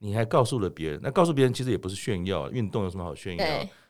[0.00, 1.00] 你还告诉了别人。
[1.02, 3.46] 那告诉别人其实也不是炫耀，运动有什么好炫耀？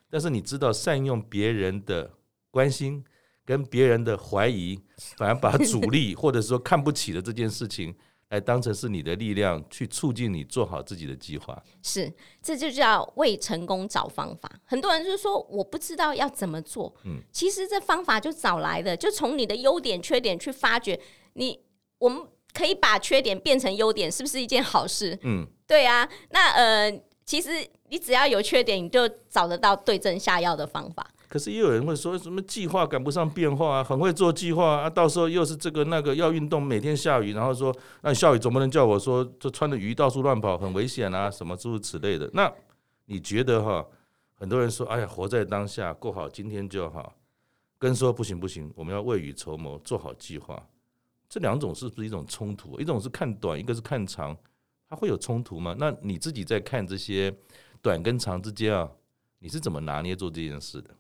[0.09, 2.09] 但是你知道善用别人的
[2.53, 3.05] 关心
[3.45, 4.81] 跟别人的怀疑，
[5.17, 7.93] 反而把阻力 或者说看不起的这件事情。
[8.31, 11.61] 来当成是你的力量，去促进你做好自己的计划。
[11.83, 14.51] 是，这就叫为成功找方法。
[14.65, 16.95] 很多人就是说，我不知道要怎么做。
[17.05, 20.99] 嗯，其实这方法就找来的，就从你的优点、缺点去发掘。
[21.33, 21.59] 你，
[21.99, 25.19] 我们可以把缺点变成优点，是不是一件好事？
[25.23, 26.09] 嗯，对啊。
[26.31, 27.51] 那呃，其实
[27.89, 31.05] 你只要有缺点，你就找得到对症下药的方法。
[31.31, 42.29] 可是也有人会说什么计划赶不上变化啊，很会做计划啊，到时候又是这个那个要运动，每天下雨，然后说那下雨总不能叫我说就穿着雨衣到处乱跑，很危险啊，什么诸如此类的。
[42.33, 42.53] 那
[43.05, 43.87] 你觉得哈？
[44.35, 47.15] 很多人说哎呀，活在当下，过好今天就好，
[47.79, 50.61] 跟说不行不行，我们要未雨绸缪，做好计划。
[51.29, 52.81] 这两种是不是一种冲突？
[52.81, 54.37] 一种是看短，一个是看长，
[54.89, 55.77] 它会有冲突吗？
[55.79, 57.33] 那你自己在看这些
[57.81, 58.91] 短跟长之间啊，
[59.39, 60.91] 你是怎么拿捏做这件事的？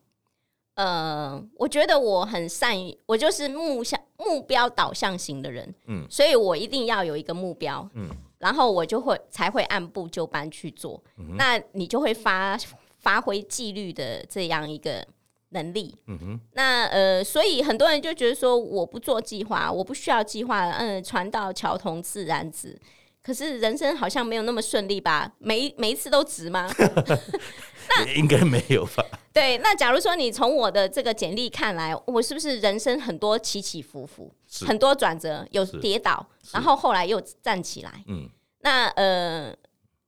[0.74, 12.58] 呃，我觉得我很善于，我就是目向目标导向型的人，嗯，所以我一定要有一个目标，嗯，然后我就会才会按部就班去做，嗯、那你就会发
[12.98, 15.06] 发挥纪律的这样一个
[15.50, 22.78] 能力，嗯哼，那呃，所以很多人就觉得说我不做计划，我不需要计划，嗯，船到桥头自然直，
[23.22, 25.30] 可是人生好像没有那么顺利吧？
[25.38, 26.70] 每每一次都值吗？
[27.96, 29.04] 那应该没有吧？
[29.32, 34.32] 对，那假如说你从我的这个简历看来，我是不是人生很多起起伏伏，
[34.66, 38.04] 很多转折，有跌倒，然后后来又站起来？
[38.06, 38.28] 嗯，
[38.60, 39.54] 那呃，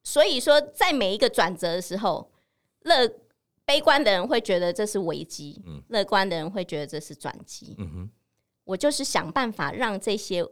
[0.02, 2.30] 所以说在每一个转折的时候，
[2.82, 3.08] 乐
[3.64, 7.74] 悲观的人会觉得这是危机，嗯，乐观的人会觉得这是转机。
[7.78, 8.10] 嗯哼，
[8.64, 10.44] 我就是想办法让这些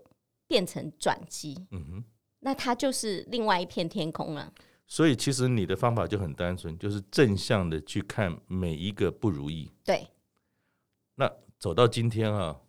[0.46, 1.56] 变成转机。
[1.70, 2.04] 嗯哼，
[2.40, 4.52] 那它就是另外一片天空了。
[4.86, 9.70] 所以其实你的方法就很单纯，就是正向的去看每一个不如意。
[9.84, 10.06] 对。
[11.14, 12.60] 那走到今天啊，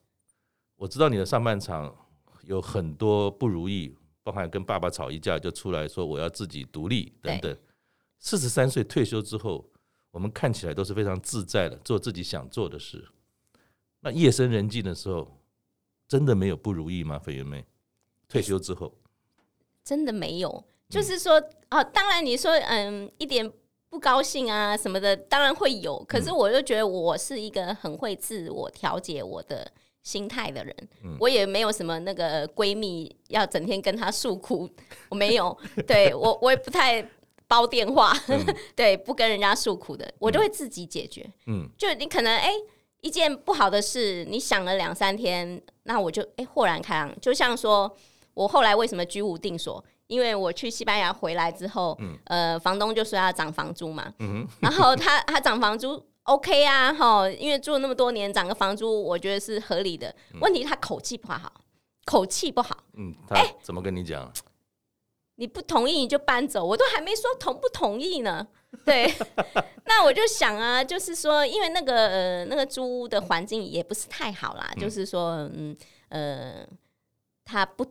[0.76, 1.96] 我知道你的上半场
[2.44, 7.58] 有很多不如意，包含跟爸爸吵一架就出来说我要自己独立等等。
[8.20, 9.68] 四十三岁退休之后，
[10.12, 13.04] 我们看起来都是非常自在的，做自己想做的事。
[14.02, 15.42] 那夜深人静的时候，
[16.08, 17.18] 真的没有不如意吗？
[17.18, 17.66] 粉圆妹，
[18.28, 18.96] 退休之后，
[19.84, 20.64] 真的没有。
[20.90, 21.36] 就是说，
[21.70, 23.50] 哦、啊，当然你说，嗯，一点
[23.90, 26.04] 不高兴啊什么的，当然会有。
[26.06, 29.72] 可是我就觉得我是一个很会自我调节我的
[30.04, 30.76] 心态的人，
[31.06, 34.70] 嗯、我也没有什么那个闺蜜要整天跟她诉苦，
[35.10, 35.58] 我没有。
[35.88, 37.10] 对我，我也不太
[37.48, 41.26] 煲电话，嗯、 对，不跟人家诉苦的，我就会自己解决。
[41.48, 42.56] 嗯，就你可能哎、欸，
[43.00, 47.18] 一件不好的事，你想了两三天，那我就哎、欸、豁然开朗。
[47.22, 47.96] 就像说
[48.34, 49.84] 我后来为什么居无定所？
[50.08, 60.14] 因为我去西班牙回来之后，嗯、呃，房东就说要涨房租嘛，嗯、然后他他涨房租，OK 啊，哈，因为住了那么多年，涨个房租，我觉得是合理的。
[60.34, 61.54] 嗯、问题他口气不好，
[62.04, 64.32] 口气不好，嗯，他怎么跟你讲、欸？
[65.36, 68.46] 你不同意你就搬走，我都还没说同不同意呢。
[68.84, 69.10] 对，
[69.86, 75.74] 那我就想啊，就是说，因为那个呃那个租屋的环境也不是太好啦，嗯、就是说，嗯
[76.10, 76.68] 呃，
[77.46, 77.86] 他不。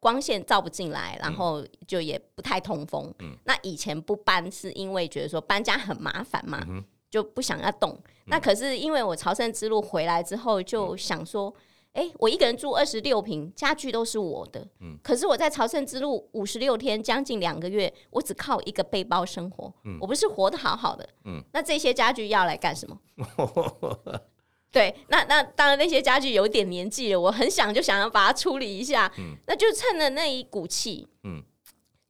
[0.00, 3.12] 光线照不进来，然后就也不太通风。
[3.18, 7.90] 嗯、那以前不搬是因为觉得说搬家很麻烦嘛，嗯、就不想要动。
[7.90, 11.52] 嗯、那可是因为我朝圣之路回来之后，就想说，
[11.94, 14.64] 哎、嗯欸，我一个人住二十六平，家具都是我的。
[14.80, 21.08] 嗯、可是我在朝圣之路五十六天，将近两个月，我只靠一个背包生活，嗯、我不是活得好好的。
[21.24, 22.96] 嗯、那这些家具要来干什么？
[24.70, 31.42] 对，那那当然那些家具有点年纪了，我很想就想要把它处理一下，嗯、那就趁着那一股气，嗯，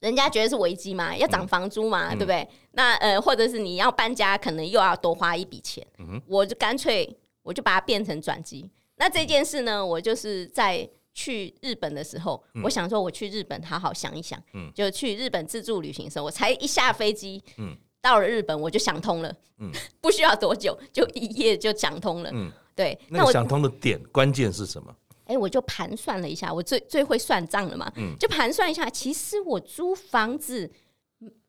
[0.01, 2.47] 人家觉得是危机嘛，要涨房租嘛，嗯、对不对？
[2.71, 6.21] 那呃，或者是你要搬家，可能又要多花一笔钱，嗯、哼。
[6.27, 8.69] 我就干脆我就把它变成转机。
[8.97, 17.77] 那这件事呢，我就是在去日本的时候，嗯、我想说我去日本好好想一想，嗯，就去日本自助旅行的时候，我才一下飞机，嗯。
[18.01, 19.71] 到了日本，我就想通了，嗯，
[20.01, 22.97] 不需要多久，就一夜就想通了，嗯，对。
[23.09, 24.95] 那我想通的点关键是什么？
[25.25, 30.71] 哎，我就盘算了一下，我最最会算账了嘛，嗯，就盘算一下，其实我租房子，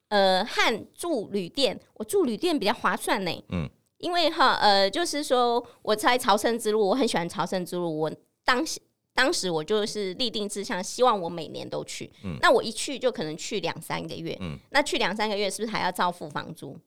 [0.09, 8.13] 呃，和住旅店，我住旅店比较划算呢，嗯，因为哈，呃，就是说我在朝圣之路，我很喜欢朝圣之路，我
[8.45, 8.81] 当时。
[9.15, 12.11] 当时我就是立定志向，希望我每年都去。
[12.25, 14.37] 嗯、那我一去就可能去两三个月。
[14.41, 16.79] 嗯、那去两三个月是不是还要照付房租？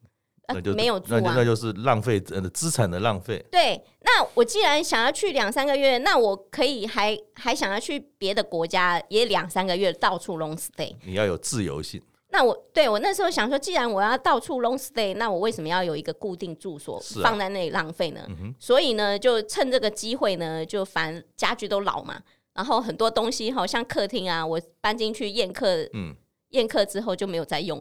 [0.48, 3.42] 呃，没有租啊，那就是浪费呃资产的浪费。
[3.50, 10.94] 对，那我既然想要去两三个月，那我可以还还想要去别的国家，也两三个月到处 long stay。
[11.06, 12.02] 你要有自由性。
[12.34, 18.22] 那我对我那时候想说，既然我要到处 long stay，那我为什么要有一个固定住所放在那里浪费呢？
[18.22, 22.20] 啊嗯、所以呢，就趁这个机会呢，就反家具都老嘛，
[22.56, 26.16] 然后很多东西好像客厅啊，我搬进去宴客，嗯、
[26.50, 27.80] 宴客之后就没有再用，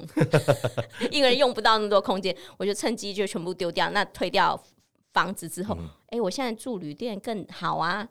[1.10, 3.88] 一个人用不到那么多空间，我就趁机就全部丢掉。
[3.88, 4.62] 那退掉
[5.14, 8.06] 房子之后，哎、嗯欸，我现在住旅店更好啊，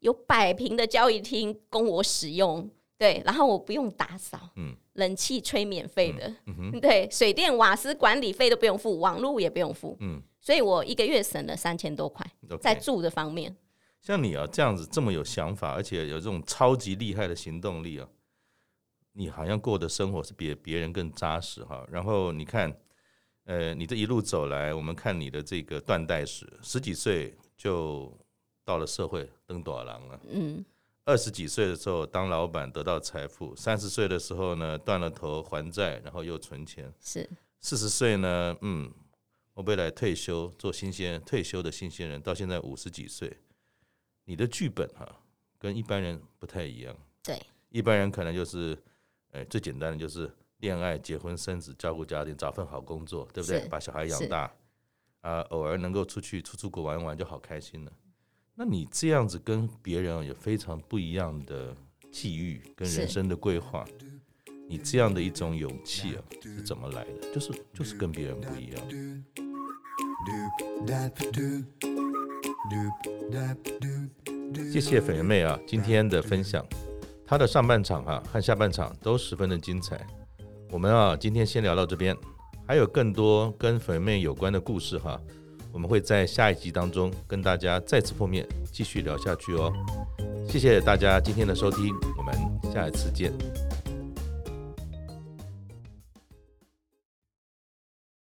[0.00, 2.68] 有百平的交易厅供我使用。
[2.98, 12.28] 对，然后我不用打扫，嗯，冷气吹免费的，嗯嗯、 对，水电瓦斯管理费都不用付，网络也不用付，嗯，所以我一个月省了三千多块.
[12.60, 13.56] 在住的方面。
[14.00, 18.08] 像你啊，这样子这么有想法，而且有这种超级厉害的行动力啊，
[19.12, 21.86] 你好像过的生活是比别人更扎实哈。
[21.88, 22.76] 然后你看，
[23.44, 28.12] 呃，你这一路走来，我们看你的这个断代史，十几岁就
[28.64, 30.64] 到了社会登大人了，嗯。
[31.08, 36.92] 二十几岁的时候当老板得到财富，三十岁的时候呢断了头还债，然后又存钱。
[37.00, 37.26] 是
[37.60, 38.92] 四十岁呢，嗯，
[39.54, 43.34] 我未来退休做新鲜退休的新鲜人，到现在五十几岁，
[44.26, 45.16] 你的剧本哈、啊、
[45.58, 46.94] 跟一般人不太一样。
[47.22, 47.40] 对，
[47.70, 48.76] 一般人可能就是，
[49.30, 53.66] 呃，最简单的就是恋爱、结婚、生子、照顾家庭、找份好工作，对不对？
[53.68, 54.54] 把小孩养大，
[55.22, 57.92] 啊，偶尔能够出去出出国玩玩就好开心了。
[58.60, 61.72] 那你这样子跟别人有非常不一样的
[62.10, 63.84] 际遇跟人生的规划，
[64.68, 67.32] 你这样的一种勇气啊，是怎么来的？
[67.32, 68.82] 就是就是跟别人不一样。
[74.72, 76.66] 谢谢粉圆妹啊，今天的分享，
[77.24, 80.04] 她的上半场哈、啊、和下半场都十分的精彩。
[80.72, 82.16] 我们啊今天先聊到这边，
[82.66, 85.20] 还有更多跟粉圆妹有关的故事哈、啊。
[85.72, 89.72] 我们会在下一集当中跟大家再次碰面，继续聊下去哦。
[90.48, 92.34] 谢谢大家今天的收听，我们
[92.72, 93.32] 下一次见。